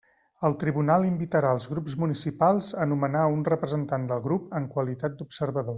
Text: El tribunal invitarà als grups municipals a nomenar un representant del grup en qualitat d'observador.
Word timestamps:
El 0.47 0.55
tribunal 0.61 1.05
invitarà 1.09 1.51
als 1.57 1.67
grups 1.73 1.97
municipals 2.05 2.71
a 2.85 2.89
nomenar 2.95 3.29
un 3.37 3.45
representant 3.53 4.09
del 4.13 4.25
grup 4.31 4.49
en 4.61 4.71
qualitat 4.77 5.21
d'observador. 5.21 5.69